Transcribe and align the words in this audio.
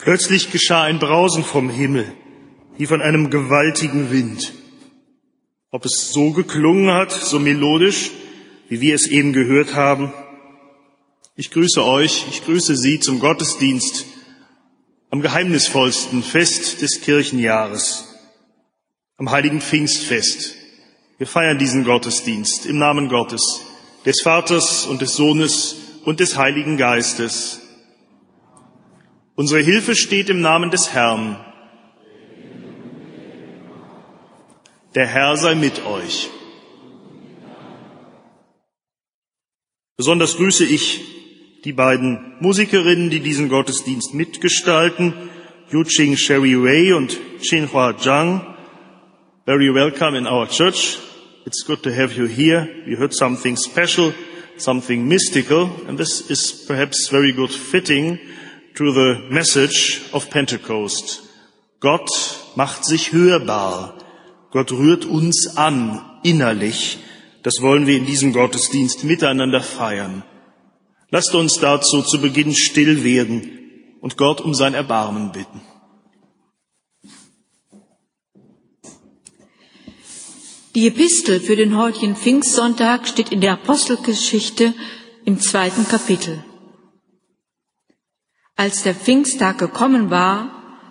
Plötzlich 0.00 0.50
geschah 0.50 0.84
ein 0.84 0.98
Brausen 0.98 1.44
vom 1.44 1.68
Himmel, 1.68 2.10
wie 2.78 2.86
von 2.86 3.02
einem 3.02 3.28
gewaltigen 3.28 4.10
Wind. 4.10 4.54
Ob 5.70 5.84
es 5.84 6.10
so 6.12 6.30
geklungen 6.32 6.90
hat, 6.90 7.12
so 7.12 7.38
melodisch, 7.38 8.10
wie 8.70 8.80
wir 8.80 8.94
es 8.94 9.06
eben 9.06 9.34
gehört 9.34 9.74
haben. 9.74 10.12
Ich 11.36 11.50
grüße 11.50 11.84
euch, 11.84 12.24
ich 12.30 12.44
grüße 12.44 12.76
Sie 12.76 12.98
zum 12.98 13.20
Gottesdienst 13.20 14.06
am 15.10 15.20
geheimnisvollsten 15.20 16.22
Fest 16.22 16.80
des 16.80 17.00
Kirchenjahres, 17.02 18.04
am 19.18 19.30
heiligen 19.30 19.60
Pfingstfest. 19.60 20.54
Wir 21.18 21.26
feiern 21.26 21.58
diesen 21.58 21.84
Gottesdienst 21.84 22.64
im 22.64 22.78
Namen 22.78 23.08
Gottes, 23.08 23.60
des 24.06 24.22
Vaters 24.22 24.86
und 24.86 25.02
des 25.02 25.14
Sohnes 25.14 25.76
und 26.04 26.20
des 26.20 26.38
Heiligen 26.38 26.78
Geistes. 26.78 27.60
Unsere 29.40 29.62
Hilfe 29.62 29.96
steht 29.96 30.28
im 30.28 30.42
Namen 30.42 30.70
des 30.70 30.92
Herrn. 30.92 31.42
Der 34.94 35.06
Herr 35.06 35.34
sei 35.38 35.54
mit 35.54 35.82
euch. 35.86 36.28
Besonders 39.96 40.36
grüße 40.36 40.66
ich 40.66 41.00
die 41.64 41.72
beiden 41.72 42.34
Musikerinnen, 42.40 43.08
die 43.08 43.20
diesen 43.20 43.48
Gottesdienst 43.48 44.12
mitgestalten, 44.12 45.14
Yuching 45.72 46.18
Sherry 46.18 46.62
Wei 46.62 46.94
und 46.94 47.18
Xinhua 47.40 47.96
Zhang. 47.96 48.44
Very 49.46 49.72
welcome 49.72 50.18
in 50.18 50.26
our 50.26 50.46
church. 50.48 50.98
It's 51.46 51.64
good 51.64 51.82
to 51.84 51.90
have 51.90 52.14
you 52.14 52.26
here. 52.26 52.68
We 52.84 52.94
heard 52.94 53.14
something 53.14 53.56
special, 53.56 54.12
something 54.58 55.08
mystical, 55.08 55.70
and 55.88 55.96
this 55.96 56.20
is 56.28 56.66
perhaps 56.66 57.08
very 57.08 57.32
good 57.32 57.50
fitting 57.50 58.18
to 58.74 58.92
the 58.92 59.28
message 59.30 60.02
of 60.12 60.30
Pentecost. 60.30 61.22
Gott 61.80 62.10
macht 62.56 62.84
sich 62.84 63.12
hörbar. 63.12 63.94
Gott 64.50 64.72
rührt 64.72 65.04
uns 65.04 65.56
an, 65.56 66.00
innerlich. 66.22 66.98
Das 67.42 67.62
wollen 67.62 67.86
wir 67.86 67.96
in 67.96 68.06
diesem 68.06 68.32
Gottesdienst 68.32 69.04
miteinander 69.04 69.62
feiern. 69.62 70.22
Lasst 71.10 71.34
uns 71.34 71.58
dazu 71.58 72.02
zu 72.02 72.20
Beginn 72.20 72.54
still 72.54 73.02
werden 73.02 73.58
und 74.00 74.16
Gott 74.16 74.40
um 74.40 74.54
sein 74.54 74.74
Erbarmen 74.74 75.32
bitten. 75.32 75.60
Die 80.76 80.86
Epistel 80.86 81.40
für 81.40 81.56
den 81.56 81.76
heutigen 81.76 82.14
Pfingstsonntag 82.14 83.08
steht 83.08 83.32
in 83.32 83.40
der 83.40 83.54
Apostelgeschichte 83.54 84.72
im 85.24 85.40
zweiten 85.40 85.86
Kapitel. 85.88 86.44
Als 88.60 88.82
der 88.82 88.94
Pfingsttag 88.94 89.56
gekommen 89.56 90.10
war, 90.10 90.50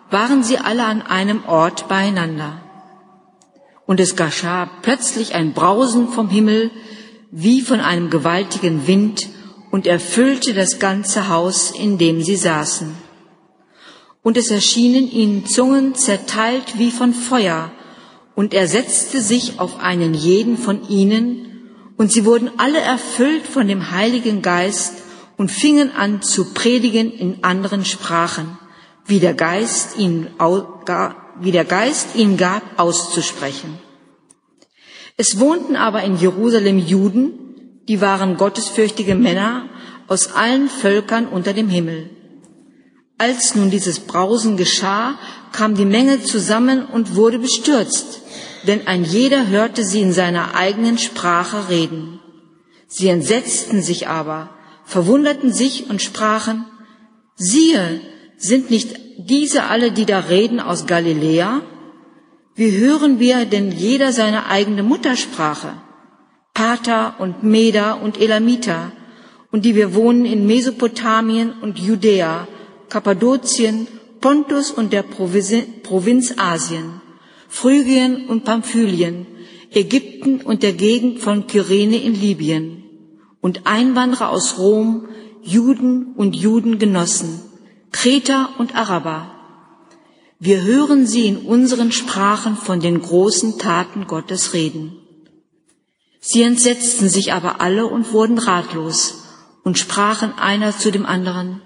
waren 0.09 0.41
sie 0.41 0.57
alle 0.57 0.85
an 0.85 1.03
einem 1.03 1.45
Ort 1.45 1.87
beieinander. 1.87 2.63
Und 3.85 3.99
es 3.99 4.15
geschah 4.15 4.67
plötzlich 4.81 5.35
ein 5.35 5.53
Brausen 5.53 6.07
vom 6.07 6.29
Himmel 6.29 6.71
wie 7.29 7.61
von 7.61 7.79
einem 7.79 8.09
gewaltigen 8.09 8.87
Wind 8.87 9.29
und 9.69 9.85
erfüllte 9.85 10.55
das 10.55 10.79
ganze 10.79 11.29
Haus, 11.29 11.69
in 11.69 11.99
dem 11.99 12.23
sie 12.23 12.37
saßen. 12.37 12.95
Und 14.23 14.35
es 14.37 14.49
erschienen 14.49 15.11
ihnen 15.11 15.45
Zungen 15.45 15.93
zerteilt 15.93 16.79
wie 16.79 16.89
von 16.89 17.13
Feuer, 17.13 17.71
und 18.33 18.55
er 18.55 18.67
setzte 18.67 19.21
sich 19.21 19.59
auf 19.59 19.79
einen 19.79 20.15
jeden 20.15 20.57
von 20.57 20.89
ihnen, 20.89 21.93
und 21.97 22.11
sie 22.11 22.25
wurden 22.25 22.49
alle 22.57 22.79
erfüllt 22.79 23.45
von 23.45 23.67
dem 23.67 23.91
Heiligen 23.91 24.41
Geist 24.41 24.98
und 25.39 25.49
fingen 25.49 25.95
an 25.95 26.21
zu 26.21 26.53
predigen 26.53 27.09
in 27.13 27.45
anderen 27.45 27.85
Sprachen, 27.85 28.59
wie 29.05 29.21
der 29.21 29.33
Geist 29.33 29.97
ihnen, 29.97 30.27
wie 31.39 31.53
der 31.53 31.63
Geist 31.63 32.09
ihnen 32.15 32.35
gab, 32.35 32.61
auszusprechen. 32.77 33.79
Es 35.15 35.39
wohnten 35.39 35.77
aber 35.77 36.03
in 36.03 36.17
Jerusalem 36.17 36.77
Juden, 36.77 37.81
die 37.87 38.01
waren 38.01 38.35
gottesfürchtige 38.35 39.15
Männer 39.15 39.69
aus 40.09 40.33
allen 40.33 40.67
Völkern 40.67 41.25
unter 41.25 41.53
dem 41.53 41.69
Himmel. 41.69 42.09
Als 43.17 43.55
nun 43.55 43.69
dieses 43.69 44.01
Brausen 44.01 44.57
geschah, 44.57 45.17
kam 45.53 45.73
die 45.73 45.85
Menge 45.85 46.21
zusammen 46.21 46.85
und 46.85 47.15
wurde 47.15 47.39
bestürzt, 47.39 48.23
denn 48.67 48.87
ein 48.87 49.05
jeder 49.05 49.47
hörte 49.47 49.85
sie 49.85 50.01
in 50.01 50.11
seiner 50.11 50.55
eigenen 50.55 50.97
Sprache 50.97 51.69
reden. 51.69 52.19
Sie 52.87 53.07
entsetzten 53.07 53.81
sich 53.81 54.09
aber, 54.09 54.49
verwunderten 54.89 55.53
sich 55.53 55.89
und 55.89 56.01
sprachen, 56.01 56.65
siehe, 57.35 58.01
sind 58.37 58.71
nicht 58.71 58.95
diese 59.17 59.65
alle, 59.65 59.91
die 59.91 60.05
da 60.05 60.19
reden, 60.19 60.59
aus 60.59 60.87
Galiläa? 60.87 61.61
Wie 62.55 62.71
hören 62.71 63.19
wir 63.19 63.45
denn 63.45 63.71
jeder 63.71 64.11
seine 64.13 64.47
eigene 64.47 64.81
Muttersprache? 64.81 65.73
Pater 66.55 67.15
und 67.19 67.43
Meda 67.43 67.93
und 67.93 68.19
Elamiter, 68.19 68.91
und 69.51 69.63
die 69.63 69.75
wir 69.75 69.93
wohnen 69.93 70.25
in 70.25 70.47
Mesopotamien 70.47 71.53
und 71.61 71.77
Judäa, 71.77 72.47
Kappadokien, 72.89 73.87
Pontus 74.21 74.71
und 74.71 74.91
der 74.91 75.03
Provinz 75.03 76.33
Asien 76.37 77.01
Phrygien 77.47 78.27
und 78.27 78.43
Pamphylien, 78.43 79.25
Ägypten 79.71 80.41
und 80.41 80.61
der 80.61 80.73
Gegend 80.73 81.19
von 81.19 81.47
Kyrene 81.47 81.97
in 81.97 82.13
Libyen 82.13 82.78
und 83.41 83.65
Einwanderer 83.65 84.29
aus 84.29 84.57
Rom, 84.57 85.07
Juden 85.41 86.13
und 86.15 86.35
Judengenossen, 86.35 87.41
Kreter 87.91 88.49
und 88.57 88.75
Araber. 88.75 89.31
Wir 90.39 90.61
hören 90.63 91.05
sie 91.05 91.27
in 91.27 91.37
unseren 91.37 91.91
Sprachen 91.91 92.55
von 92.55 92.79
den 92.79 93.01
großen 93.01 93.57
Taten 93.57 94.07
Gottes 94.07 94.53
reden. 94.53 94.95
Sie 96.21 96.43
entsetzten 96.43 97.09
sich 97.09 97.33
aber 97.33 97.61
alle 97.61 97.87
und 97.87 98.13
wurden 98.13 98.37
ratlos 98.37 99.23
und 99.63 99.77
sprachen 99.77 100.33
einer 100.37 100.77
zu 100.77 100.91
dem 100.91 101.05
anderen, 101.05 101.61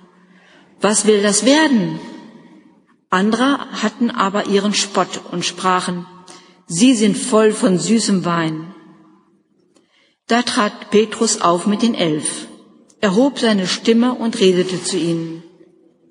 was 0.82 1.06
will 1.06 1.22
das 1.22 1.46
werden? 1.46 2.00
Andere 3.10 3.60
hatten 3.82 4.12
aber 4.12 4.48
ihren 4.48 4.74
Spott 4.74 5.22
und 5.32 5.46
sprachen, 5.46 6.06
Sie 6.66 6.94
sind 6.94 7.18
voll 7.18 7.52
von 7.52 7.78
süßem 7.78 8.26
Wein. 8.26 8.74
Da 10.28 10.42
trat 10.42 10.90
Petrus 10.90 11.42
auf 11.42 11.68
mit 11.68 11.82
den 11.82 11.96
Elf, 11.96 12.48
erhob 13.02 13.40
seine 13.40 13.68
Stimme 13.68 14.14
und 14.14 14.40
redete 14.40 14.82
zu 14.84 14.98
ihnen, 14.98 15.44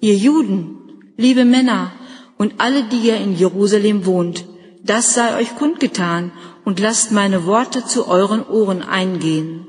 Ihr 0.00 0.16
Juden, 0.16 1.14
liebe 1.16 1.44
Männer 1.44 1.92
und 2.38 2.54
alle, 2.58 2.84
die 2.84 2.98
ihr 2.98 3.16
in 3.16 3.36
Jerusalem 3.36 4.04
wohnt, 4.04 4.44
das 4.82 5.14
sei 5.14 5.36
euch 5.38 5.54
kundgetan 5.56 6.32
und 6.64 6.80
lasst 6.80 7.12
meine 7.12 7.46
Worte 7.46 7.84
zu 7.84 8.08
euren 8.08 8.44
Ohren 8.46 8.82
eingehen. 8.82 9.68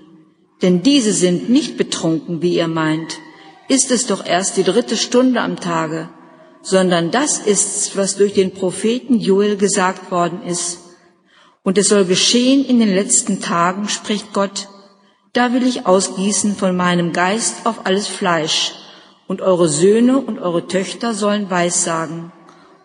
Denn 0.61 0.81
diese 0.81 1.13
sind 1.13 1.49
nicht 1.49 1.77
betrunken, 1.77 2.41
wie 2.41 2.55
ihr 2.55 2.67
meint. 2.67 3.19
Ist 3.67 3.91
es 3.91 4.07
doch 4.07 4.25
erst 4.25 4.57
die 4.57 4.63
dritte 4.63 4.97
Stunde 4.97 5.41
am 5.41 5.59
Tage 5.59 6.09
sondern 6.63 7.11
das 7.11 7.39
ist's, 7.39 7.95
was 7.95 8.15
durch 8.15 8.33
den 8.33 8.53
Propheten 8.53 9.19
Joel 9.19 9.57
gesagt 9.57 10.09
worden 10.11 10.41
ist. 10.43 10.79
Und 11.63 11.78
es 11.78 11.88
soll 11.88 12.06
geschehen 12.06 12.66
in 12.66 12.79
den 12.79 12.94
letzten 12.94 13.40
Tagen, 13.40 13.88
spricht 13.88 14.34
Gott, 14.34 14.68
da 15.31 15.53
will 15.53 15.66
ich 15.66 15.88
ausgießen 15.88 16.56
von 16.56 16.75
meinem 16.75 17.13
Geist 17.13 17.66
auf 17.66 17.85
alles 17.85 18.07
Fleisch, 18.07 18.74
und 19.28 19.41
eure 19.41 19.69
Söhne 19.69 20.19
und 20.19 20.40
eure 20.40 20.68
Töchter 20.68 21.13
sollen 21.13 21.50
Weissagen, 21.50 22.31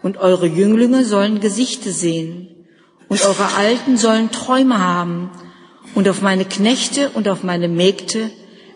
und 0.02 0.18
eure 0.18 0.46
Jünglinge 0.46 1.04
sollen 1.04 1.40
Gesichte 1.40 1.90
sehen, 1.90 2.66
und 3.08 3.24
eure 3.26 3.54
Alten 3.56 3.96
sollen 3.96 4.30
Träume 4.30 4.78
haben, 4.78 5.30
und 5.94 6.08
auf 6.08 6.22
meine 6.22 6.44
Knechte 6.44 7.10
und 7.10 7.28
auf 7.28 7.42
meine 7.42 7.68
Mägde 7.68 8.30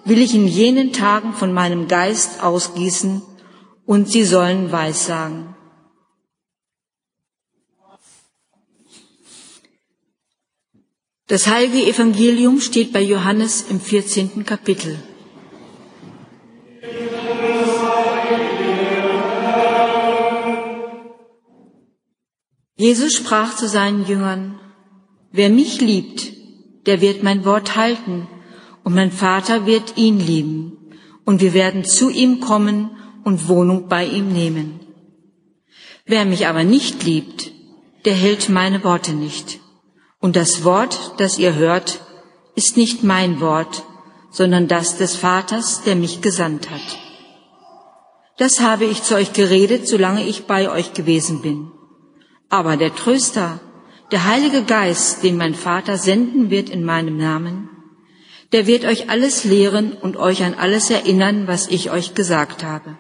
will 0.05 0.21
ich 0.21 0.35
in 0.35 0.49
jenen 0.49 0.93
Tagen 0.93 1.33
von 1.33 1.53
meinem 1.53 1.87
Geist 1.87 2.43
ausgießen, 2.43 3.23
und 3.87 4.09
sie 4.09 4.25
sollen 4.25 4.73
Weissagen. 4.73 5.52
Das 11.33 11.47
heilige 11.47 11.87
Evangelium 11.87 12.61
steht 12.61 12.93
bei 12.93 13.01
Johannes 13.01 13.65
im 13.71 13.81
14. 13.81 14.45
Kapitel. 14.45 14.99
Jesus 22.77 23.15
sprach 23.15 23.57
zu 23.57 23.67
seinen 23.67 24.05
Jüngern, 24.07 24.61
Wer 25.31 25.49
mich 25.49 25.81
liebt, 25.81 26.35
der 26.85 27.01
wird 27.01 27.23
mein 27.23 27.47
Wort 27.47 27.77
halten, 27.77 28.29
und 28.85 28.95
mein 28.95 29.11
Vater 29.11 29.65
wird 29.65 29.97
ihn 29.97 30.21
lieben, 30.21 30.77
und 31.25 31.41
wir 31.41 31.55
werden 31.55 31.87
zu 31.87 32.11
ihm 32.11 32.41
kommen 32.41 32.91
und 33.25 33.49
Wohnung 33.49 33.89
bei 33.89 34.05
ihm 34.05 34.31
nehmen. 34.35 34.81
Wer 36.05 36.27
mich 36.27 36.47
aber 36.47 36.65
nicht 36.65 37.05
liebt, 37.05 37.53
der 38.05 38.13
hält 38.13 38.51
meine 38.51 38.85
Worte 38.85 39.15
nicht. 39.15 39.62
Und 40.23 40.37
das 40.37 40.63
Wort, 40.63 41.15
das 41.19 41.39
ihr 41.39 41.57
hört, 41.57 42.01
ist 42.55 42.77
nicht 42.77 43.03
mein 43.03 43.41
Wort, 43.41 43.83
sondern 44.31 44.69
das 44.69 44.97
des 44.97 45.17
Vaters, 45.17 45.83
der 45.83 45.97
mich 45.97 46.21
gesandt 46.21 46.71
hat. 46.71 46.89
Das 48.39 48.61
habe 48.61 48.85
ich 48.85 49.03
zu 49.03 49.17
euch 49.17 49.33
geredet, 49.33 49.89
solange 49.89 50.25
ich 50.25 50.45
bei 50.45 50.71
euch 50.71 50.95
gewesen 50.95 51.43
bin. 51.43 51.73
Aber 52.49 52.77
der 52.77 52.95
Tröster, 52.95 53.59
der 54.13 54.25
Heilige 54.25 54.63
Geist, 54.63 55.25
den 55.25 55.37
mein 55.37 55.57
Vater 55.57 55.99
senden 55.99 56.51
wird 56.51 56.71
in 56.71 56.85
meinem 56.85 57.17
Namen, 57.17 57.69
der 58.53 58.69
wird 58.69 58.85
euch 58.85 59.11
alles 59.11 59.43
lehren 59.43 59.93
und 59.93 60.17
euch 60.17 60.45
an 60.45 60.55
alles 60.55 60.89
erinnern, 60.89 61.49
was 61.49 61.67
ich 61.67 61.91
euch 61.91 62.15
gesagt 62.15 62.63
habe. 62.63 62.97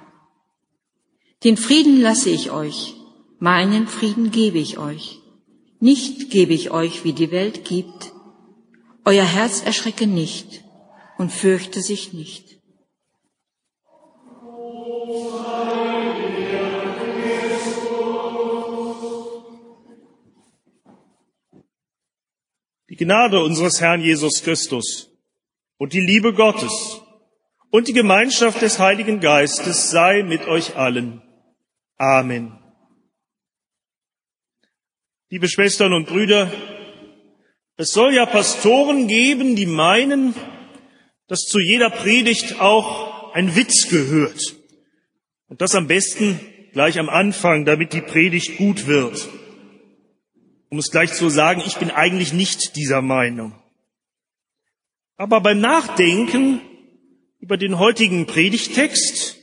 Den 1.44 1.56
Frieden 1.56 2.00
lasse 2.00 2.30
ich 2.30 2.50
euch, 2.50 2.94
meinen 3.38 3.86
Frieden 3.86 4.32
gebe 4.32 4.58
ich 4.58 4.78
euch. 4.78 5.21
Nicht 5.82 6.30
gebe 6.30 6.54
ich 6.54 6.70
euch, 6.70 7.02
wie 7.02 7.12
die 7.12 7.32
Welt 7.32 7.64
gibt. 7.64 8.12
Euer 9.04 9.24
Herz 9.24 9.62
erschrecke 9.62 10.06
nicht 10.06 10.62
und 11.18 11.32
fürchte 11.32 11.82
sich 11.82 12.12
nicht. 12.12 12.60
Die 22.88 22.96
Gnade 22.96 23.42
unseres 23.42 23.80
Herrn 23.80 24.02
Jesus 24.02 24.44
Christus 24.44 25.10
und 25.78 25.94
die 25.94 26.06
Liebe 26.06 26.32
Gottes 26.32 27.00
und 27.72 27.88
die 27.88 27.92
Gemeinschaft 27.92 28.62
des 28.62 28.78
Heiligen 28.78 29.18
Geistes 29.18 29.90
sei 29.90 30.22
mit 30.22 30.46
euch 30.46 30.76
allen. 30.76 31.22
Amen. 31.96 32.61
Liebe 35.32 35.48
Schwestern 35.48 35.94
und 35.94 36.08
Brüder, 36.08 36.52
es 37.78 37.88
soll 37.88 38.12
ja 38.12 38.26
Pastoren 38.26 39.08
geben, 39.08 39.56
die 39.56 39.64
meinen, 39.64 40.34
dass 41.26 41.46
zu 41.46 41.58
jeder 41.58 41.88
Predigt 41.88 42.60
auch 42.60 43.32
ein 43.32 43.56
Witz 43.56 43.88
gehört. 43.88 44.56
Und 45.48 45.62
das 45.62 45.74
am 45.74 45.86
besten 45.86 46.38
gleich 46.74 46.98
am 46.98 47.08
Anfang, 47.08 47.64
damit 47.64 47.94
die 47.94 48.02
Predigt 48.02 48.58
gut 48.58 48.86
wird. 48.86 49.26
Um 50.68 50.78
es 50.78 50.90
gleich 50.90 51.14
zu 51.14 51.30
sagen, 51.30 51.62
ich 51.64 51.78
bin 51.78 51.90
eigentlich 51.90 52.34
nicht 52.34 52.76
dieser 52.76 53.00
Meinung. 53.00 53.54
Aber 55.16 55.40
beim 55.40 55.60
Nachdenken 55.60 56.60
über 57.40 57.56
den 57.56 57.78
heutigen 57.78 58.26
Predigtext, 58.26 59.38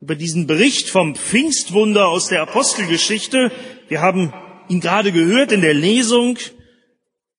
über 0.00 0.14
diesen 0.14 0.46
Bericht 0.46 0.90
vom 0.90 1.14
Pfingstwunder 1.14 2.08
aus 2.08 2.28
der 2.28 2.42
Apostelgeschichte, 2.42 3.50
wir 3.88 4.02
haben 4.02 4.34
ihn 4.70 4.80
gerade 4.80 5.12
gehört 5.12 5.52
in 5.52 5.60
der 5.60 5.74
Lesung, 5.74 6.38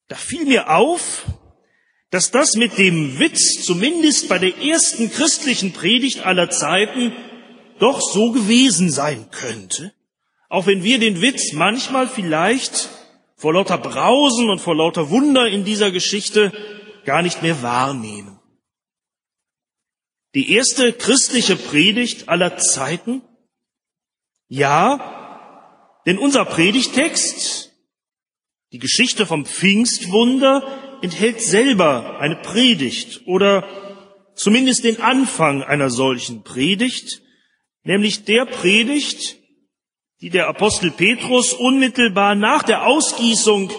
da 0.09 0.15
fiel 0.15 0.45
mir 0.45 0.69
auf, 0.69 1.25
dass 2.09 2.29
das 2.29 2.55
mit 2.55 2.77
dem 2.77 3.19
Witz 3.19 3.63
zumindest 3.63 4.27
bei 4.27 4.37
der 4.37 4.57
ersten 4.57 5.09
christlichen 5.09 5.71
Predigt 5.71 6.25
aller 6.25 6.49
Zeiten 6.49 7.13
doch 7.79 8.01
so 8.01 8.31
gewesen 8.31 8.91
sein 8.91 9.31
könnte. 9.31 9.93
Auch 10.49 10.67
wenn 10.67 10.83
wir 10.83 10.99
den 10.99 11.21
Witz 11.21 11.53
manchmal 11.53 12.09
vielleicht 12.09 12.89
vor 13.37 13.53
lauter 13.53 13.77
Brausen 13.77 14.49
und 14.49 14.59
vor 14.59 14.75
lauter 14.75 15.09
Wunder 15.09 15.47
in 15.47 15.63
dieser 15.63 15.89
Geschichte 15.89 16.51
gar 17.05 17.21
nicht 17.21 17.41
mehr 17.41 17.61
wahrnehmen. 17.63 18.39
Die 20.35 20.51
erste 20.51 20.91
christliche 20.91 21.55
Predigt 21.55 22.27
aller 22.27 22.57
Zeiten? 22.57 23.21
Ja, 24.49 25.20
denn 26.05 26.17
unser 26.17 26.45
Predigtext, 26.45 27.71
die 28.71 28.79
Geschichte 28.79 29.25
vom 29.25 29.45
Pfingstwunder, 29.45 30.99
enthält 31.01 31.41
selber 31.41 32.19
eine 32.19 32.37
Predigt 32.37 33.21
oder 33.25 33.67
zumindest 34.35 34.83
den 34.83 35.01
Anfang 35.01 35.63
einer 35.63 35.89
solchen 35.89 36.43
Predigt, 36.43 37.21
nämlich 37.83 38.25
der 38.25 38.45
Predigt, 38.45 39.37
die 40.21 40.29
der 40.29 40.47
Apostel 40.47 40.91
Petrus 40.91 41.53
unmittelbar 41.53 42.35
nach 42.35 42.63
der 42.63 42.85
Ausgießung 42.85 43.71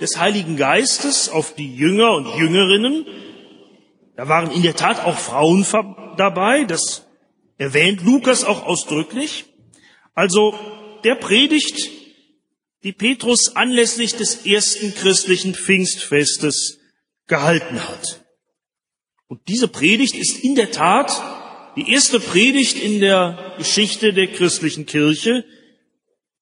des 0.00 0.18
Heiligen 0.18 0.56
Geistes 0.56 1.28
auf 1.28 1.54
die 1.54 1.74
Jünger 1.74 2.12
und 2.14 2.34
Jüngerinnen, 2.38 3.06
da 4.16 4.28
waren 4.28 4.50
in 4.50 4.62
der 4.62 4.76
Tat 4.76 5.04
auch 5.04 5.16
Frauen 5.16 5.66
dabei, 6.16 6.64
das 6.64 7.06
erwähnt 7.58 8.02
Lukas 8.02 8.44
auch 8.44 8.66
ausdrücklich, 8.66 9.44
also 10.14 10.54
der 11.04 11.14
Predigt, 11.14 11.90
die 12.82 12.92
Petrus 12.92 13.56
anlässlich 13.56 14.14
des 14.14 14.46
ersten 14.46 14.94
christlichen 14.94 15.54
Pfingstfestes 15.54 16.78
gehalten 17.26 17.86
hat. 17.86 18.24
Und 19.26 19.40
diese 19.48 19.68
Predigt 19.68 20.14
ist 20.14 20.42
in 20.42 20.54
der 20.54 20.70
Tat 20.70 21.12
die 21.76 21.92
erste 21.92 22.18
Predigt 22.18 22.82
in 22.82 23.00
der 23.00 23.54
Geschichte 23.58 24.12
der 24.12 24.26
christlichen 24.26 24.86
Kirche, 24.86 25.44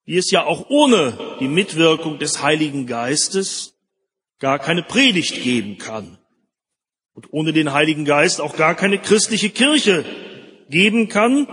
wie 0.04 0.16
es 0.16 0.30
ja 0.30 0.44
auch 0.44 0.70
ohne 0.70 1.36
die 1.40 1.48
Mitwirkung 1.48 2.18
des 2.18 2.42
Heiligen 2.42 2.86
Geistes 2.86 3.74
gar 4.38 4.58
keine 4.58 4.82
Predigt 4.82 5.42
geben 5.42 5.76
kann 5.76 6.18
und 7.12 7.32
ohne 7.32 7.52
den 7.52 7.72
Heiligen 7.72 8.04
Geist 8.04 8.40
auch 8.40 8.56
gar 8.56 8.74
keine 8.74 8.98
christliche 8.98 9.50
Kirche 9.50 10.04
geben 10.70 11.08
kann, 11.08 11.46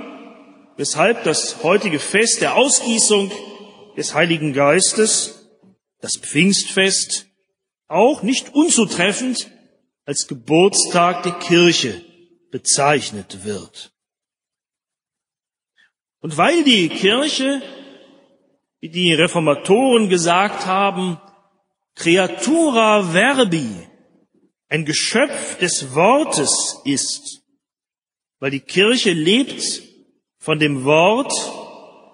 weshalb 0.77 1.23
das 1.23 1.63
heutige 1.63 1.99
Fest 1.99 2.41
der 2.41 2.55
Ausgießung 2.55 3.31
des 3.97 4.13
Heiligen 4.13 4.53
Geistes, 4.53 5.49
das 6.01 6.13
Pfingstfest, 6.19 7.27
auch 7.87 8.23
nicht 8.23 8.53
unzutreffend 8.53 9.51
als 10.05 10.27
Geburtstag 10.27 11.23
der 11.23 11.33
Kirche 11.33 12.03
bezeichnet 12.51 13.43
wird. 13.43 13.91
Und 16.19 16.37
weil 16.37 16.63
die 16.63 16.89
Kirche 16.89 17.61
wie 18.85 18.89
die 18.89 19.13
Reformatoren 19.13 20.09
gesagt 20.09 20.67
haben, 20.67 21.19
Creatura 21.95 23.01
Verbi, 23.01 23.67
ein 24.69 24.85
Geschöpf 24.85 25.57
des 25.57 25.95
Wortes 25.95 26.81
ist, 26.83 27.41
weil 28.39 28.51
die 28.51 28.59
Kirche 28.59 29.13
lebt 29.13 29.81
von 30.45 30.59
dem 30.59 30.83
Wort, 30.83 31.33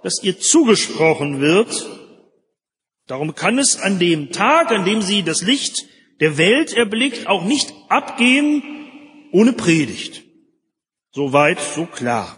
das 0.04 0.24
ihr 0.24 0.40
zugesprochen 0.40 1.42
wird. 1.42 1.86
Darum 3.06 3.36
kann 3.36 3.60
es 3.60 3.78
an 3.78 4.00
dem 4.00 4.32
Tag, 4.32 4.72
an 4.72 4.86
dem 4.86 5.02
sie 5.02 5.22
das 5.22 5.42
Licht 5.42 5.86
der 6.22 6.38
Welt 6.38 6.72
erblickt, 6.72 7.28
auch 7.28 7.44
nicht 7.44 7.74
abgehen 7.90 8.64
ohne 9.34 9.52
Predigt. 9.52 10.24
So 11.12 11.34
weit, 11.34 11.60
so 11.60 11.86
klar. 11.86 12.38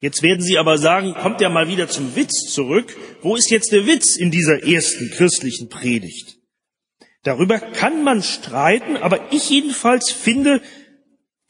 Jetzt 0.00 0.22
werden 0.24 0.42
Sie 0.42 0.58
aber 0.58 0.78
sagen, 0.78 1.14
kommt 1.14 1.40
ja 1.40 1.48
mal 1.48 1.68
wieder 1.68 1.86
zum 1.86 2.16
Witz 2.16 2.52
zurück. 2.52 2.96
Wo 3.22 3.36
ist 3.36 3.50
jetzt 3.50 3.70
der 3.70 3.86
Witz 3.86 4.16
in 4.16 4.32
dieser 4.32 4.64
ersten 4.64 5.10
christlichen 5.10 5.68
Predigt? 5.68 6.38
Darüber 7.22 7.60
kann 7.60 8.02
man 8.02 8.22
streiten, 8.22 8.96
aber 8.96 9.30
ich 9.30 9.48
jedenfalls 9.48 10.10
finde 10.10 10.60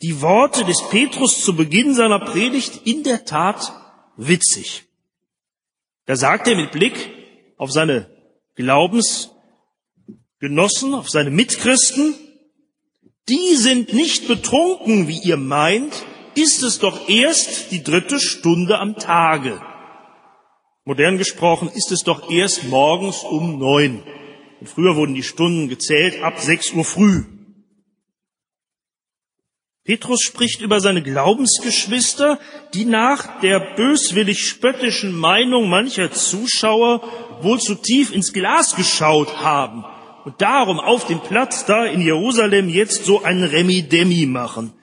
die 0.02 0.22
Worte 0.22 0.64
des 0.64 0.82
Petrus 0.88 1.42
zu 1.42 1.54
Beginn 1.54 1.94
seiner 1.94 2.20
Predigt 2.20 2.86
in 2.86 3.02
der 3.02 3.24
Tat 3.24 3.72
witzig. 4.16 4.84
Da 6.06 6.16
sagt 6.16 6.48
er 6.48 6.56
mit 6.56 6.72
Blick 6.72 7.10
auf 7.56 7.70
seine 7.70 8.10
Glaubensgenossen, 8.56 10.94
auf 10.94 11.10
seine 11.10 11.30
Mitchristen, 11.30 12.14
die 13.28 13.56
sind 13.56 13.92
nicht 13.92 14.26
betrunken, 14.26 15.06
wie 15.06 15.20
ihr 15.20 15.36
meint, 15.36 15.92
ist 16.34 16.62
es 16.62 16.78
doch 16.78 17.08
erst 17.08 17.70
die 17.70 17.82
dritte 17.82 18.18
Stunde 18.18 18.78
am 18.78 18.96
Tage. 18.96 19.60
Modern 20.84 21.18
gesprochen 21.18 21.70
ist 21.72 21.92
es 21.92 22.02
doch 22.02 22.30
erst 22.30 22.64
morgens 22.64 23.22
um 23.22 23.58
neun. 23.58 24.02
Und 24.60 24.68
früher 24.68 24.96
wurden 24.96 25.14
die 25.14 25.22
Stunden 25.22 25.68
gezählt 25.68 26.22
ab 26.22 26.40
sechs 26.40 26.72
Uhr 26.72 26.84
früh. 26.84 27.24
Petrus 29.90 30.20
spricht 30.20 30.60
über 30.60 30.78
seine 30.78 31.02
Glaubensgeschwister, 31.02 32.38
die 32.74 32.84
nach 32.84 33.40
der 33.40 33.74
böswillig 33.74 34.46
spöttischen 34.46 35.12
Meinung 35.12 35.68
mancher 35.68 36.12
Zuschauer 36.12 37.02
wohl 37.42 37.58
zu 37.58 37.74
tief 37.74 38.14
ins 38.14 38.32
Glas 38.32 38.76
geschaut 38.76 39.38
haben 39.38 39.84
und 40.24 40.40
darum 40.40 40.78
auf 40.78 41.08
dem 41.08 41.18
Platz 41.18 41.64
da 41.64 41.86
in 41.86 42.02
Jerusalem 42.02 42.68
jetzt 42.68 43.04
so 43.04 43.24
ein 43.24 43.42
Remi-Demi 43.42 44.26
machen 44.26 44.74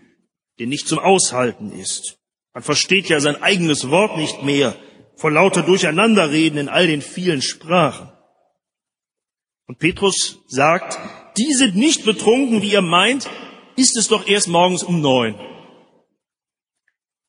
der 0.60 0.68
nicht 0.68 0.90
zum 0.90 1.00
Aushalten 1.00 1.72
ist. 1.72 2.18
Man 2.54 2.64
versteht 2.64 3.08
ja 3.08 3.22
sein 3.22 3.42
eigenes 3.42 3.90
Wort 3.90 4.18
nicht 4.18 4.44
mehr 4.44 4.76
vor 5.16 5.32
lauter 5.32 5.62
Durcheinanderreden 5.62 6.60
in 6.60 6.68
all 6.68 6.88
den 6.88 7.02
vielen 7.02 7.42
Sprachen. 7.42 8.12
Und 9.68 9.80
Petrus 9.80 10.40
sagt, 10.48 11.00
die 11.38 11.54
sind 11.54 11.78
nicht 11.78 12.04
betrunken, 12.04 12.62
wie 12.62 12.72
ihr 12.72 12.82
meint, 12.82 13.30
ist 13.78 13.96
es 13.96 14.10
doch 14.10 14.28
erst 14.28 14.50
morgens 14.50 14.84
um 14.84 15.00
neun. 15.00 15.36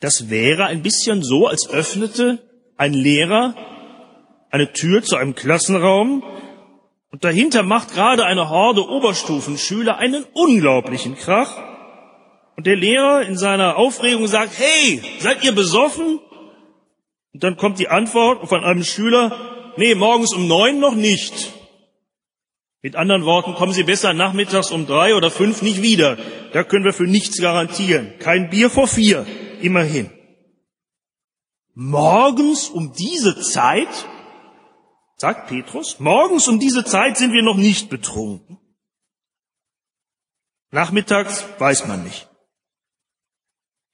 Das 0.00 0.28
wäre 0.28 0.64
ein 0.64 0.82
bisschen 0.82 1.22
so, 1.22 1.46
als 1.46 1.68
öffnete 1.70 2.38
ein 2.76 2.92
Lehrer 2.94 3.54
eine 4.50 4.72
Tür 4.72 5.02
zu 5.02 5.16
einem 5.16 5.34
Klassenraum 5.34 6.24
und 7.10 7.24
dahinter 7.24 7.62
macht 7.62 7.94
gerade 7.94 8.24
eine 8.24 8.50
Horde 8.50 8.88
Oberstufenschüler 8.88 9.98
einen 9.98 10.24
unglaublichen 10.32 11.16
Krach 11.16 11.68
Und 12.58 12.66
der 12.66 12.74
Lehrer 12.74 13.22
in 13.22 13.38
seiner 13.38 13.76
Aufregung 13.76 14.26
sagt, 14.26 14.58
hey, 14.58 15.00
seid 15.20 15.44
ihr 15.44 15.52
besoffen? 15.52 16.18
Und 17.32 17.44
dann 17.44 17.56
kommt 17.56 17.78
die 17.78 17.86
Antwort 17.86 18.48
von 18.48 18.64
einem 18.64 18.82
Schüler, 18.82 19.74
nee, 19.76 19.94
morgens 19.94 20.34
um 20.34 20.48
neun 20.48 20.80
noch 20.80 20.96
nicht. 20.96 21.52
Mit 22.80 22.94
anderen 22.94 23.24
Worten, 23.24 23.54
kommen 23.54 23.72
Sie 23.72 23.82
besser 23.82 24.12
nachmittags 24.12 24.70
um 24.70 24.86
drei 24.86 25.14
oder 25.14 25.30
fünf 25.30 25.62
nicht 25.62 25.82
wieder. 25.82 26.16
Da 26.52 26.62
können 26.62 26.84
wir 26.84 26.92
für 26.92 27.08
nichts 27.08 27.40
garantieren. 27.40 28.12
Kein 28.20 28.50
Bier 28.50 28.70
vor 28.70 28.86
vier, 28.86 29.26
immerhin. 29.60 30.10
Morgens 31.74 32.68
um 32.68 32.92
diese 32.92 33.40
Zeit, 33.40 33.88
sagt 35.16 35.48
Petrus, 35.48 35.98
morgens 35.98 36.46
um 36.46 36.60
diese 36.60 36.84
Zeit 36.84 37.16
sind 37.16 37.32
wir 37.32 37.42
noch 37.42 37.56
nicht 37.56 37.90
betrunken. 37.90 38.58
Nachmittags 40.70 41.44
weiß 41.58 41.86
man 41.88 42.04
nicht. 42.04 42.28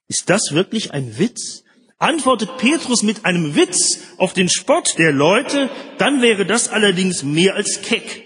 Ist 0.08 0.28
das 0.28 0.52
wirklich 0.52 0.92
ein 0.92 1.18
Witz? 1.18 1.64
Antwortet 1.98 2.58
Petrus 2.58 3.02
mit 3.02 3.24
einem 3.24 3.54
Witz 3.54 4.00
auf 4.18 4.34
den 4.34 4.50
Spott 4.50 4.98
der 4.98 5.12
Leute, 5.12 5.70
dann 5.96 6.20
wäre 6.20 6.44
das 6.44 6.68
allerdings 6.68 7.22
mehr 7.22 7.54
als 7.54 7.80
keck. 7.80 8.23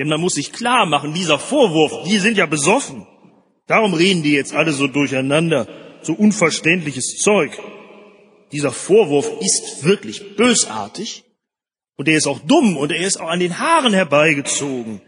Denn 0.00 0.08
man 0.08 0.22
muss 0.22 0.32
sich 0.32 0.50
klar 0.54 0.86
machen, 0.86 1.12
dieser 1.12 1.38
Vorwurf, 1.38 2.04
die 2.04 2.16
sind 2.16 2.38
ja 2.38 2.46
besoffen. 2.46 3.06
Darum 3.66 3.92
reden 3.92 4.22
die 4.22 4.32
jetzt 4.32 4.54
alle 4.54 4.72
so 4.72 4.86
durcheinander, 4.86 5.68
so 6.00 6.14
unverständliches 6.14 7.18
Zeug. 7.18 7.52
Dieser 8.50 8.72
Vorwurf 8.72 9.30
ist 9.42 9.84
wirklich 9.84 10.36
bösartig 10.36 11.24
und 11.96 12.08
er 12.08 12.16
ist 12.16 12.26
auch 12.26 12.38
dumm 12.38 12.78
und 12.78 12.92
er 12.92 13.06
ist 13.06 13.20
auch 13.20 13.28
an 13.28 13.40
den 13.40 13.58
Haaren 13.58 13.92
herbeigezogen. 13.92 15.02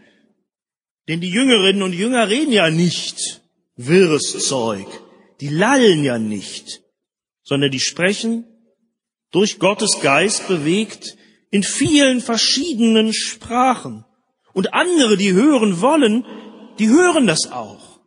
Denn 1.07 1.21
die 1.21 1.31
Jüngerinnen 1.31 1.81
und 1.81 1.93
Jünger 1.93 2.29
reden 2.29 2.51
ja 2.51 2.69
nicht 2.69 3.41
wirres 3.75 4.47
Zeug, 4.47 4.85
die 5.41 5.49
lallen 5.49 6.03
ja 6.03 6.19
nicht, 6.19 6.83
sondern 7.41 7.71
die 7.71 7.79
sprechen 7.79 8.45
durch 9.31 9.57
Gottes 9.57 10.01
Geist 10.03 10.47
bewegt 10.47 11.17
in 11.49 11.63
vielen 11.63 12.21
verschiedenen 12.21 13.11
Sprachen. 13.11 14.05
Und 14.53 14.73
andere, 14.73 15.17
die 15.17 15.33
hören 15.33 15.81
wollen, 15.81 16.25
die 16.79 16.89
hören 16.89 17.27
das 17.27 17.51
auch. 17.51 17.99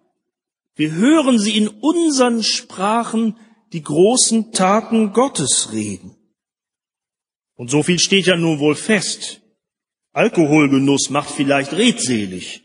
Wir 0.74 0.92
hören 0.92 1.38
sie 1.38 1.56
in 1.56 1.68
unseren 1.68 2.42
Sprachen 2.42 3.36
die 3.72 3.82
großen 3.82 4.52
Taten 4.52 5.12
Gottes 5.12 5.70
reden. 5.72 6.16
Und 7.54 7.70
so 7.70 7.82
viel 7.82 7.98
steht 7.98 8.26
ja 8.26 8.36
nun 8.36 8.58
wohl 8.58 8.76
fest. 8.76 9.40
Alkoholgenuss 10.12 11.10
macht 11.10 11.30
vielleicht 11.30 11.72
redselig, 11.72 12.62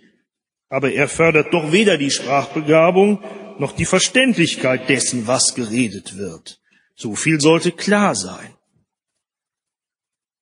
aber 0.70 0.92
er 0.94 1.08
fördert 1.08 1.54
doch 1.54 1.72
weder 1.72 1.98
die 1.98 2.12
Sprachbegabung 2.12 3.24
noch 3.60 3.74
die 3.74 3.86
Verständlichkeit 3.86 4.90
dessen, 4.90 5.28
was 5.28 5.56
geredet 5.56 6.18
wird. 6.18 6.62
So 6.96 7.16
viel 7.16 7.40
sollte 7.42 7.72
klar 7.72 8.16
sein. 8.16 8.54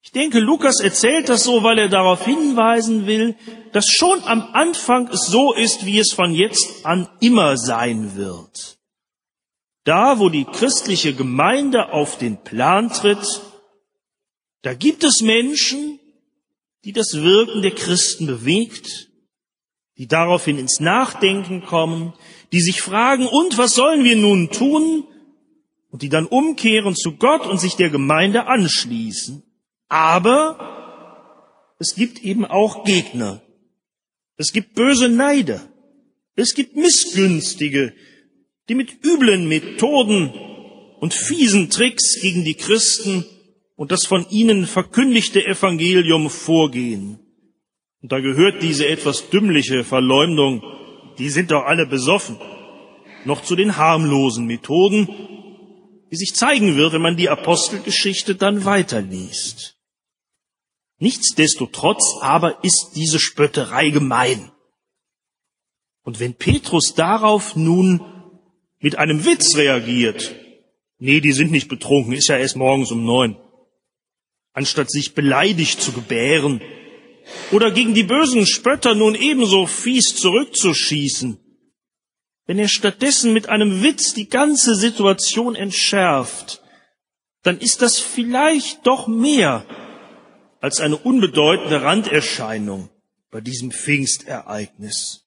Ich 0.09 0.13
denke, 0.13 0.39
Lukas 0.39 0.79
erzählt 0.79 1.29
das 1.29 1.43
so, 1.43 1.61
weil 1.61 1.77
er 1.77 1.87
darauf 1.87 2.25
hinweisen 2.25 3.05
will, 3.05 3.35
dass 3.73 3.85
schon 3.85 4.23
am 4.23 4.41
Anfang 4.53 5.07
es 5.09 5.27
so 5.27 5.53
ist, 5.53 5.85
wie 5.85 5.99
es 5.99 6.13
von 6.13 6.33
jetzt 6.33 6.83
an 6.83 7.07
immer 7.19 7.57
sein 7.57 8.15
wird. 8.15 8.79
Da, 9.83 10.17
wo 10.17 10.29
die 10.29 10.45
christliche 10.45 11.13
Gemeinde 11.13 11.93
auf 11.93 12.17
den 12.17 12.43
Plan 12.43 12.89
tritt, 12.89 13.23
da 14.63 14.73
gibt 14.73 15.03
es 15.03 15.21
Menschen, 15.21 15.99
die 16.85 16.91
das 16.91 17.13
Wirken 17.13 17.61
der 17.61 17.75
Christen 17.75 18.25
bewegt, 18.25 19.11
die 19.99 20.07
daraufhin 20.07 20.57
ins 20.57 20.79
Nachdenken 20.79 21.63
kommen, 21.63 22.13
die 22.51 22.61
sich 22.61 22.81
fragen, 22.81 23.27
und 23.27 23.59
was 23.59 23.75
sollen 23.75 24.03
wir 24.03 24.15
nun 24.15 24.49
tun? 24.49 25.03
Und 25.91 26.01
die 26.01 26.09
dann 26.09 26.25
umkehren 26.25 26.95
zu 26.95 27.17
Gott 27.17 27.45
und 27.45 27.59
sich 27.59 27.75
der 27.75 27.91
Gemeinde 27.91 28.47
anschließen. 28.47 29.43
Aber 29.89 31.75
es 31.79 31.95
gibt 31.95 32.23
eben 32.23 32.45
auch 32.45 32.85
Gegner. 32.85 33.41
Es 34.37 34.53
gibt 34.53 34.75
böse 34.75 35.09
Neider. 35.09 35.61
Es 36.35 36.53
gibt 36.53 36.75
Missgünstige, 36.75 37.93
die 38.69 38.75
mit 38.75 39.03
üblen 39.03 39.49
Methoden 39.49 40.31
und 40.99 41.13
fiesen 41.13 41.69
Tricks 41.69 42.21
gegen 42.21 42.45
die 42.45 42.53
Christen 42.53 43.25
und 43.75 43.91
das 43.91 44.05
von 44.05 44.25
ihnen 44.29 44.65
verkündigte 44.65 45.45
Evangelium 45.45 46.29
vorgehen. 46.29 47.19
Und 48.01 48.11
da 48.11 48.19
gehört 48.19 48.61
diese 48.61 48.87
etwas 48.87 49.29
dümmliche 49.29 49.83
Verleumdung, 49.83 50.63
die 51.17 51.29
sind 51.29 51.51
doch 51.51 51.65
alle 51.65 51.85
besoffen, 51.85 52.37
noch 53.25 53.43
zu 53.43 53.55
den 53.55 53.75
harmlosen 53.75 54.45
Methoden, 54.45 55.09
wie 56.09 56.15
sich 56.15 56.33
zeigen 56.35 56.77
wird, 56.77 56.93
wenn 56.93 57.01
man 57.01 57.17
die 57.17 57.29
Apostelgeschichte 57.29 58.35
dann 58.35 58.63
weiterliest. 58.63 59.78
Nichtsdestotrotz 60.99 62.17
aber 62.21 62.63
ist 62.63 62.91
diese 62.95 63.19
Spötterei 63.19 63.89
gemein. 63.89 64.51
Und 66.03 66.19
wenn 66.19 66.35
Petrus 66.35 66.93
darauf 66.93 67.55
nun 67.55 68.01
mit 68.79 68.97
einem 68.97 69.25
Witz 69.25 69.55
reagiert, 69.55 70.35
nee, 70.97 71.21
die 71.21 71.31
sind 71.31 71.51
nicht 71.51 71.69
betrunken, 71.69 72.13
ist 72.13 72.27
ja 72.27 72.37
erst 72.37 72.57
morgens 72.57 72.91
um 72.91 73.05
neun, 73.05 73.37
anstatt 74.53 74.91
sich 74.91 75.13
beleidigt 75.13 75.81
zu 75.81 75.93
gebären 75.93 76.61
oder 77.51 77.71
gegen 77.71 77.93
die 77.93 78.03
bösen 78.03 78.45
Spötter 78.45 78.95
nun 78.95 79.15
ebenso 79.15 79.67
fies 79.67 80.15
zurückzuschießen, 80.15 81.39
wenn 82.45 82.59
er 82.59 82.67
stattdessen 82.67 83.31
mit 83.31 83.47
einem 83.47 83.83
Witz 83.83 84.13
die 84.13 84.27
ganze 84.27 84.75
Situation 84.75 85.55
entschärft, 85.55 86.61
dann 87.43 87.59
ist 87.59 87.81
das 87.81 87.99
vielleicht 87.99 88.85
doch 88.87 89.07
mehr 89.07 89.65
als 90.61 90.79
eine 90.79 90.97
unbedeutende 90.97 91.81
Randerscheinung 91.81 92.89
bei 93.31 93.41
diesem 93.41 93.71
Pfingstereignis. 93.71 95.25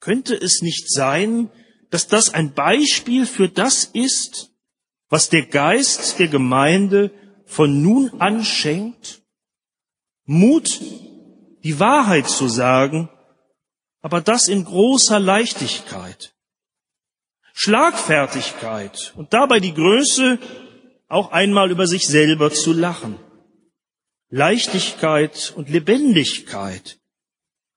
Könnte 0.00 0.34
es 0.34 0.60
nicht 0.62 0.90
sein, 0.90 1.50
dass 1.90 2.06
das 2.06 2.32
ein 2.32 2.54
Beispiel 2.54 3.26
für 3.26 3.48
das 3.48 3.84
ist, 3.84 4.50
was 5.08 5.28
der 5.28 5.46
Geist 5.46 6.18
der 6.18 6.28
Gemeinde 6.28 7.10
von 7.46 7.82
nun 7.82 8.20
an 8.20 8.44
schenkt? 8.44 9.22
Mut, 10.24 10.80
die 11.62 11.78
Wahrheit 11.78 12.28
zu 12.28 12.48
sagen, 12.48 13.08
aber 14.00 14.20
das 14.20 14.48
in 14.48 14.64
großer 14.64 15.18
Leichtigkeit. 15.18 16.34
Schlagfertigkeit 17.54 19.14
und 19.16 19.32
dabei 19.32 19.60
die 19.60 19.72
Größe, 19.72 20.38
auch 21.08 21.30
einmal 21.30 21.70
über 21.70 21.86
sich 21.86 22.06
selber 22.06 22.50
zu 22.50 22.72
lachen. 22.72 23.18
Leichtigkeit 24.36 25.52
und 25.54 25.70
Lebendigkeit, 25.70 26.98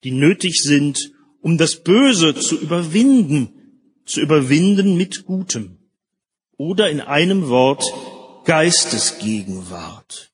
die 0.03 0.09
nötig 0.09 0.63
sind, 0.63 1.11
um 1.39 1.59
das 1.59 1.83
Böse 1.83 2.33
zu 2.33 2.59
überwinden, 2.59 3.93
zu 4.07 4.21
überwinden 4.21 4.97
mit 4.97 5.25
Gutem. 5.25 5.77
Oder 6.57 6.89
in 6.89 6.99
einem 6.99 7.49
Wort 7.49 7.85
Geistesgegenwart. 8.45 10.31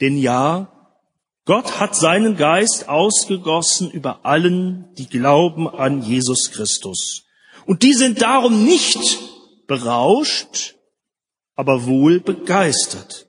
Denn 0.00 0.16
ja, 0.16 0.96
Gott 1.44 1.80
hat 1.80 1.96
seinen 1.96 2.36
Geist 2.36 2.88
ausgegossen 2.88 3.90
über 3.90 4.24
allen, 4.24 4.94
die 4.94 5.08
glauben 5.08 5.68
an 5.68 6.02
Jesus 6.02 6.52
Christus. 6.52 7.24
Und 7.66 7.82
die 7.82 7.94
sind 7.94 8.22
darum 8.22 8.64
nicht 8.64 9.00
berauscht, 9.66 10.76
aber 11.56 11.84
wohl 11.86 12.20
begeistert. 12.20 13.26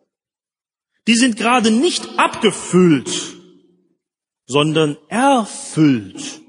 Die 1.07 1.15
sind 1.15 1.35
gerade 1.35 1.71
nicht 1.71 2.17
abgefüllt, 2.17 3.35
sondern 4.45 4.97
erfüllt. 5.09 6.41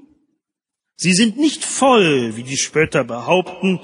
Sie 0.95 1.13
sind 1.13 1.37
nicht 1.37 1.65
voll, 1.65 2.37
wie 2.37 2.43
die 2.43 2.57
Spötter 2.57 3.03
behaupten, 3.03 3.81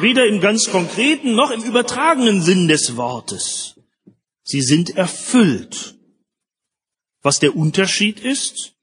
weder 0.00 0.26
im 0.26 0.40
ganz 0.40 0.70
konkreten 0.70 1.34
noch 1.34 1.50
im 1.50 1.62
übertragenen 1.62 2.42
Sinn 2.42 2.66
des 2.66 2.96
Wortes. 2.96 3.78
Sie 4.42 4.62
sind 4.62 4.96
erfüllt. 4.96 5.96
Was 7.22 7.38
der 7.38 7.54
Unterschied 7.54 8.18
ist? 8.18 8.74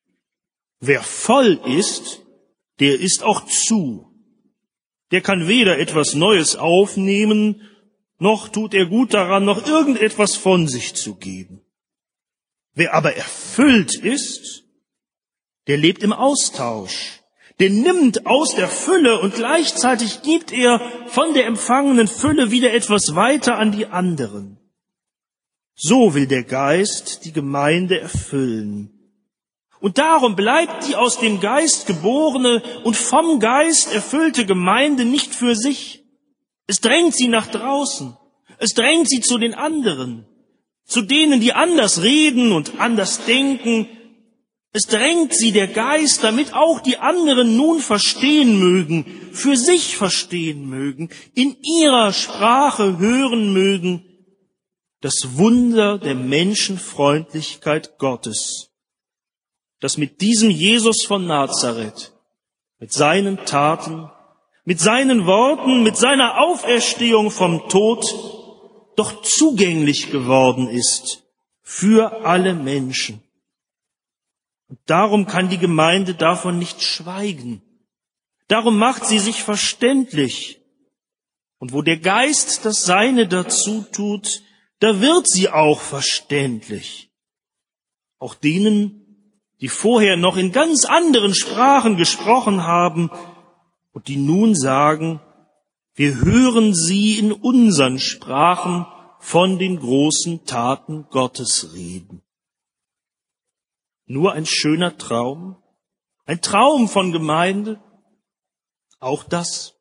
Wer 0.79 1.01
voll 1.01 1.60
ist, 1.65 2.22
der 2.79 3.00
ist 3.00 3.24
auch 3.24 3.46
zu. 3.48 4.07
Der 5.12 5.22
kann 5.22 5.48
weder 5.48 5.79
etwas 5.79 6.13
Neues 6.13 6.55
aufnehmen, 6.55 7.62
noch 8.20 8.50
tut 8.50 8.74
er 8.74 8.86
gut 8.86 9.14
daran, 9.14 9.46
noch 9.46 9.68
irgendetwas 9.68 10.36
von 10.36 10.68
sich 10.68 10.96
zu 10.96 11.16
geben. 11.16 11.62
Wer 12.74 12.94
aber 12.94 13.16
erfüllt 13.16 13.96
ist, 13.96 14.64
der 15.68 15.78
lebt 15.78 16.04
im 16.04 16.14
Austausch, 16.14 17.22
der 17.60 17.70
nimmt 17.70 18.26
aus 18.26 18.56
der 18.56 18.68
Fülle 18.68 19.20
und 19.20 19.36
gleichzeitig 19.36 20.22
gibt 20.22 20.52
er 20.52 20.80
von 21.08 21.34
der 21.34 21.46
empfangenen 21.46 22.08
Fülle 22.08 22.52
wieder 22.52 22.74
etwas 22.74 23.16
weiter 23.16 23.58
an 23.58 23.72
die 23.72 23.88
anderen. 23.88 24.60
So 25.76 26.14
will 26.14 26.28
der 26.28 26.44
Geist 26.44 27.26
die 27.26 27.34
Gemeinde 27.34 28.00
erfüllen. 28.00 28.94
Und 29.80 30.00
darum 30.00 30.36
bleibt 30.36 30.88
die 30.88 30.96
aus 30.96 31.20
dem 31.20 31.40
Geist 31.40 31.86
geborene 31.86 32.64
und 32.84 32.96
vom 32.96 33.40
Geist 33.40 33.94
erfüllte 33.94 34.46
Gemeinde 34.46 35.06
nicht 35.06 35.36
für 35.36 35.56
sich. 35.56 36.04
Es 36.68 36.82
drängt 36.82 37.16
sie 37.16 37.30
nach 37.30 37.48
draußen. 37.48 38.16
Es 38.60 38.74
drängt 38.74 39.10
sie 39.10 39.22
zu 39.22 39.38
den 39.38 39.54
anderen, 39.54 40.26
zu 40.86 41.02
denen, 41.02 41.40
die 41.40 41.54
anders 41.54 42.02
reden 42.02 42.52
und 42.52 42.80
anders 42.80 43.26
denken. 43.26 43.88
Es 44.74 44.84
drängt 44.84 45.34
sie 45.34 45.52
der 45.52 45.68
Geist, 45.68 46.24
damit 46.24 46.54
auch 46.54 46.82
die 46.82 46.98
anderen 46.98 47.56
nun 47.56 47.80
verstehen 47.80 48.60
mögen, 48.60 49.06
für 49.32 49.56
sich 49.56 49.96
verstehen 49.96 50.68
mögen, 50.68 51.10
in 51.34 51.56
ihrer 51.62 52.14
Sprache 52.14 52.98
hören 52.98 53.54
mögen, 53.54 54.04
das 55.02 55.38
Wunder 55.38 55.98
der 56.00 56.16
Menschenfreundlichkeit 56.16 57.98
Gottes, 57.98 58.72
das 59.80 59.98
mit 59.98 60.22
diesem 60.22 60.50
Jesus 60.50 61.06
von 61.06 61.28
Nazareth, 61.28 62.14
mit 62.80 62.92
seinen 62.92 63.38
Taten, 63.46 64.10
mit 64.68 64.82
seinen 64.82 65.26
Worten, 65.26 65.82
mit 65.82 65.96
seiner 65.96 66.42
Auferstehung 66.42 67.32
vom 67.32 67.70
Tod 67.70 68.04
doch 68.98 69.22
zugänglich 69.22 70.12
geworden 70.12 70.68
ist 70.68 71.24
für 71.62 72.26
alle 72.26 72.54
Menschen. 72.54 73.24
Und 74.68 74.78
darum 74.86 75.26
kann 75.26 75.48
die 75.48 75.58
Gemeinde 75.58 76.16
davon 76.16 76.60
nicht 76.60 76.82
schweigen. 76.82 77.62
Darum 78.50 78.78
macht 78.78 79.06
sie 79.06 79.20
sich 79.20 79.42
verständlich. 79.42 80.60
Und 81.60 81.72
wo 81.72 81.82
der 81.82 81.98
Geist 81.98 82.66
das 82.66 82.84
Seine 82.84 83.26
dazu 83.26 83.86
tut, 83.94 84.44
da 84.80 85.00
wird 85.00 85.30
sie 85.30 85.48
auch 85.48 85.80
verständlich. 85.80 87.10
Auch 88.20 88.36
denen, 88.36 89.38
die 89.62 89.70
vorher 89.70 90.18
noch 90.18 90.36
in 90.36 90.52
ganz 90.52 90.84
anderen 90.84 91.34
Sprachen 91.34 91.96
gesprochen 91.96 92.64
haben 92.64 93.10
und 93.98 94.10
die 94.10 94.18
nun 94.18 94.54
sagen, 94.54 95.20
wir 95.96 96.22
hören 96.22 96.75
sie 96.75 97.18
in 97.18 97.32
unseren 97.32 97.98
Sprachen 97.98 98.86
von 99.20 99.58
den 99.58 99.80
großen 99.80 100.46
Taten 100.46 101.08
Gottes 101.10 101.74
reden. 101.74 102.22
Nur 104.06 104.34
ein 104.34 104.46
schöner 104.46 105.00
Traum, 105.00 105.58
ein 106.25 106.42
Traum 106.42 106.88
von 106.88 107.12
Gemeinde, 107.12 107.82
auch 109.00 109.24
das. 109.24 109.74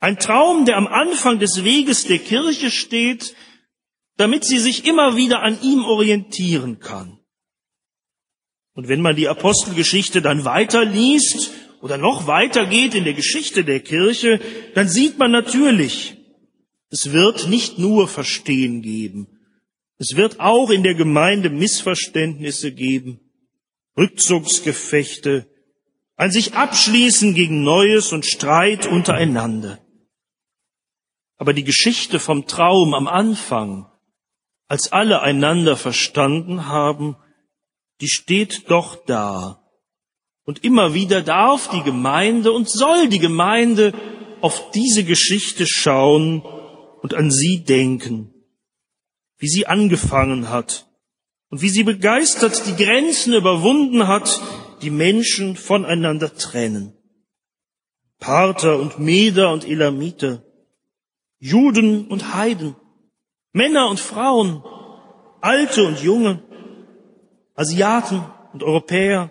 Ein 0.00 0.18
Traum, 0.18 0.64
der 0.64 0.78
am 0.78 0.86
Anfang 0.86 1.38
des 1.38 1.64
Weges 1.64 2.04
der 2.04 2.20
Kirche 2.20 2.70
steht, 2.70 3.36
damit 4.16 4.46
sie 4.46 4.58
sich 4.58 4.86
immer 4.86 5.16
wieder 5.16 5.42
an 5.42 5.60
ihm 5.60 5.84
orientieren 5.84 6.78
kann. 6.78 7.20
Und 8.72 8.88
wenn 8.88 9.02
man 9.02 9.16
die 9.16 9.28
Apostelgeschichte 9.28 10.22
dann 10.22 10.46
weiterliest 10.46 11.67
oder 11.80 11.98
noch 11.98 12.26
weitergeht 12.26 12.94
in 12.94 13.04
der 13.04 13.14
Geschichte 13.14 13.64
der 13.64 13.80
Kirche, 13.80 14.40
dann 14.74 14.88
sieht 14.88 15.18
man 15.18 15.30
natürlich, 15.30 16.16
es 16.90 17.12
wird 17.12 17.48
nicht 17.48 17.78
nur 17.78 18.08
Verstehen 18.08 18.82
geben, 18.82 19.28
es 19.98 20.16
wird 20.16 20.40
auch 20.40 20.70
in 20.70 20.82
der 20.82 20.94
Gemeinde 20.94 21.50
Missverständnisse 21.50 22.72
geben, 22.72 23.20
Rückzugsgefechte, 23.96 25.48
ein 26.16 26.30
sich 26.30 26.54
abschließen 26.54 27.34
gegen 27.34 27.62
Neues 27.62 28.12
und 28.12 28.26
Streit 28.26 28.86
untereinander. 28.86 29.78
Aber 31.36 31.52
die 31.52 31.64
Geschichte 31.64 32.18
vom 32.18 32.46
Traum 32.46 32.94
am 32.94 33.06
Anfang, 33.06 33.86
als 34.66 34.92
alle 34.92 35.22
einander 35.22 35.76
verstanden 35.76 36.66
haben, 36.66 37.16
die 38.00 38.08
steht 38.08 38.70
doch 38.70 39.04
da. 39.06 39.67
Und 40.48 40.64
immer 40.64 40.94
wieder 40.94 41.20
darf 41.20 41.68
die 41.68 41.82
Gemeinde 41.82 42.52
und 42.52 42.70
soll 42.70 43.10
die 43.10 43.18
Gemeinde 43.18 43.92
auf 44.40 44.70
diese 44.70 45.04
Geschichte 45.04 45.66
schauen 45.66 46.40
und 47.02 47.12
an 47.12 47.30
sie 47.30 47.64
denken, 47.64 48.32
wie 49.36 49.48
sie 49.48 49.66
angefangen 49.66 50.48
hat 50.48 50.86
und 51.50 51.60
wie 51.60 51.68
sie 51.68 51.84
begeistert 51.84 52.62
die 52.66 52.82
Grenzen 52.82 53.34
überwunden 53.34 54.08
hat, 54.08 54.40
die 54.80 54.88
Menschen 54.88 55.54
voneinander 55.54 56.34
trennen. 56.34 56.94
Parther 58.18 58.78
und 58.78 58.98
Meder 58.98 59.52
und 59.52 59.68
Elamiter, 59.68 60.44
Juden 61.38 62.06
und 62.08 62.32
Heiden, 62.32 62.74
Männer 63.52 63.90
und 63.90 64.00
Frauen, 64.00 64.62
Alte 65.42 65.84
und 65.84 66.00
Junge, 66.00 66.42
Asiaten 67.54 68.24
und 68.54 68.62
Europäer, 68.62 69.30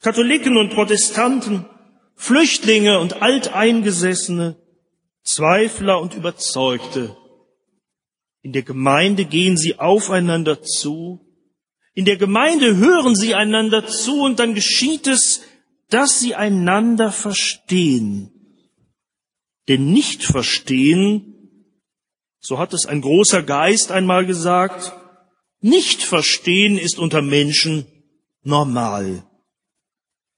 Katholiken 0.00 0.56
und 0.56 0.70
Protestanten, 0.70 1.66
Flüchtlinge 2.14 2.98
und 3.00 3.22
Alteingesessene, 3.22 4.56
Zweifler 5.22 6.00
und 6.00 6.14
Überzeugte. 6.14 7.16
In 8.42 8.52
der 8.52 8.62
Gemeinde 8.62 9.24
gehen 9.24 9.56
sie 9.56 9.78
aufeinander 9.78 10.62
zu, 10.62 11.24
in 11.94 12.04
der 12.04 12.16
Gemeinde 12.16 12.76
hören 12.76 13.16
sie 13.16 13.34
einander 13.34 13.86
zu 13.86 14.22
und 14.22 14.38
dann 14.38 14.54
geschieht 14.54 15.08
es, 15.08 15.42
dass 15.90 16.20
sie 16.20 16.34
einander 16.36 17.10
verstehen. 17.10 18.30
Denn 19.66 19.92
nicht 19.92 20.22
verstehen 20.22 21.34
so 22.40 22.58
hat 22.58 22.72
es 22.72 22.86
ein 22.86 23.00
großer 23.00 23.42
Geist 23.42 23.90
einmal 23.90 24.24
gesagt, 24.24 24.92
nicht 25.60 26.02
verstehen 26.02 26.78
ist 26.78 26.98
unter 26.98 27.20
Menschen 27.20 27.86
normal. 28.42 29.27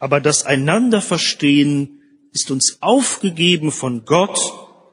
Aber 0.01 0.21
das 0.21 0.45
einander 0.45 1.01
verstehen 1.03 2.01
ist 2.33 2.51
uns 2.51 2.79
aufgegeben 2.81 3.71
von 3.71 4.05
Gott. 4.05 4.39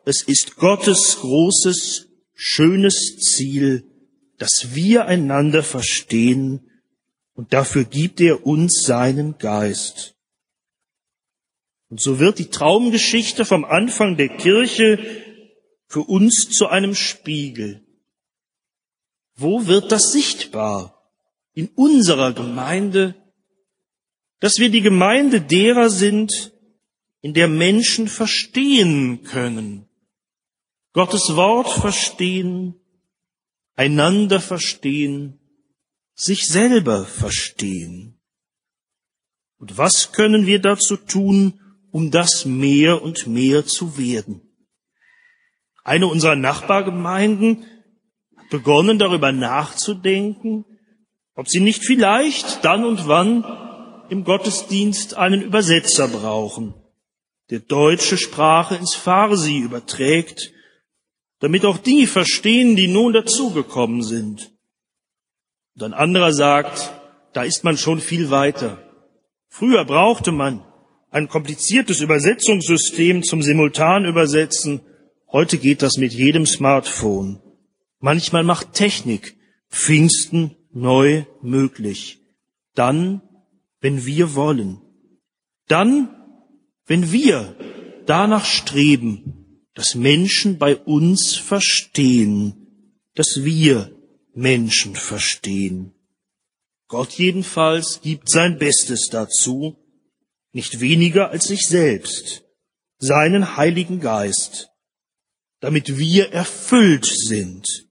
Es 0.05 0.21
ist 0.21 0.57
Gottes 0.57 1.17
großes, 1.21 2.07
schönes 2.35 3.17
Ziel, 3.17 3.85
dass 4.37 4.75
wir 4.75 5.05
einander 5.05 5.63
verstehen 5.63 6.69
und 7.33 7.53
dafür 7.53 7.85
gibt 7.85 8.19
er 8.19 8.45
uns 8.45 8.83
seinen 8.83 9.37
Geist. 9.37 10.15
Und 11.89 12.01
so 12.01 12.19
wird 12.19 12.37
die 12.39 12.49
Traumgeschichte 12.49 13.45
vom 13.45 13.63
Anfang 13.63 14.17
der 14.17 14.29
Kirche 14.29 14.99
für 15.87 16.01
uns 16.01 16.49
zu 16.49 16.67
einem 16.67 16.95
Spiegel. 16.95 17.81
Wo 19.35 19.67
wird 19.67 19.91
das 19.91 20.11
sichtbar? 20.11 21.09
In 21.53 21.69
unserer 21.75 22.33
Gemeinde, 22.33 23.15
dass 24.39 24.57
wir 24.57 24.69
die 24.69 24.81
Gemeinde 24.81 25.41
derer 25.41 25.89
sind, 25.89 26.53
in 27.21 27.33
der 27.33 27.47
Menschen 27.47 28.07
verstehen 28.07 29.23
können, 29.23 29.87
Gottes 30.93 31.35
Wort 31.35 31.69
verstehen, 31.69 32.75
einander 33.75 34.39
verstehen, 34.39 35.39
sich 36.15 36.47
selber 36.47 37.05
verstehen. 37.05 38.19
Und 39.59 39.77
was 39.77 40.11
können 40.11 40.45
wir 40.45 40.59
dazu 40.59 40.97
tun, 40.97 41.59
um 41.91 42.11
das 42.11 42.45
mehr 42.45 43.01
und 43.01 43.27
mehr 43.27 43.65
zu 43.65 43.97
werden? 43.97 44.41
Eine 45.83 46.07
unserer 46.07 46.35
Nachbargemeinden 46.35 47.65
hat 48.35 48.49
begonnen, 48.49 48.99
darüber 48.99 49.31
nachzudenken, 49.31 50.65
ob 51.33 51.47
sie 51.47 51.59
nicht 51.59 51.85
vielleicht 51.85 52.65
dann 52.65 52.83
und 52.83 53.07
wann 53.07 53.66
im 54.09 54.23
Gottesdienst 54.23 55.15
einen 55.15 55.41
Übersetzer 55.41 56.07
brauchen, 56.07 56.73
der 57.49 57.59
deutsche 57.59 58.17
Sprache 58.17 58.75
ins 58.75 58.95
Farsi 58.95 59.57
überträgt, 59.59 60.51
damit 61.39 61.65
auch 61.65 61.77
die 61.77 62.07
verstehen, 62.07 62.75
die 62.75 62.87
nun 62.87 63.13
dazugekommen 63.13 64.01
sind. 64.03 64.51
Und 65.75 65.83
ein 65.83 65.93
anderer 65.93 66.33
sagt, 66.33 66.93
da 67.33 67.43
ist 67.43 67.63
man 67.63 67.77
schon 67.77 67.99
viel 67.99 68.29
weiter. 68.29 68.79
Früher 69.47 69.85
brauchte 69.85 70.31
man 70.31 70.63
ein 71.09 71.29
kompliziertes 71.29 72.01
Übersetzungssystem 72.01 73.23
zum 73.23 73.41
Simultanübersetzen 73.41 74.81
Heute 75.29 75.57
geht 75.57 75.81
das 75.81 75.97
mit 75.97 76.13
jedem 76.13 76.45
Smartphone. 76.45 77.41
Manchmal 77.99 78.43
macht 78.43 78.71
Technik 78.71 79.35
Pfingsten 79.69 80.55
neu 80.71 81.25
möglich. 81.41 82.19
Dann, 82.75 83.21
wenn 83.79 84.05
wir 84.05 84.35
wollen. 84.35 84.81
Dann, 85.67 86.15
wenn 86.85 87.11
wir 87.11 87.55
danach 88.05 88.45
streben, 88.45 89.63
dass 89.73 89.95
Menschen 89.95 90.57
bei 90.57 90.75
uns 90.75 91.35
verstehen, 91.35 92.67
dass 93.13 93.43
wir 93.43 93.95
Menschen 94.33 94.95
verstehen. 94.95 95.93
Gott 96.87 97.11
jedenfalls 97.13 98.01
gibt 98.01 98.29
sein 98.29 98.57
Bestes 98.57 99.09
dazu, 99.11 99.77
nicht 100.53 100.79
weniger 100.79 101.29
als 101.29 101.45
sich 101.45 101.67
selbst, 101.67 102.43
seinen 102.97 103.57
Heiligen 103.57 103.99
Geist, 103.99 104.69
damit 105.59 105.97
wir 105.97 106.31
erfüllt 106.31 107.05
sind, 107.05 107.87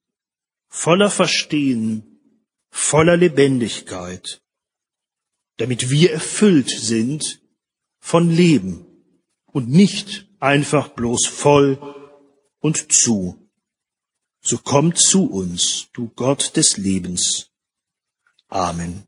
voller 0.68 1.10
Verstehen, 1.10 2.20
voller 2.70 3.16
Lebendigkeit. 3.16 4.40
Damit 5.56 5.90
wir 5.90 6.12
erfüllt 6.12 6.70
sind 6.70 7.40
von 7.98 8.30
Leben 8.30 8.86
und 9.46 9.68
nicht 9.68 10.28
einfach 10.38 10.88
bloß 10.88 11.26
voll 11.26 11.78
und 12.60 12.92
zu. 12.92 13.48
So 14.40 14.58
komm 14.58 14.94
zu 14.94 15.28
uns, 15.30 15.88
du 15.92 16.08
Gott 16.14 16.56
des 16.56 16.76
Lebens. 16.76 17.50
Amen. 18.48 19.04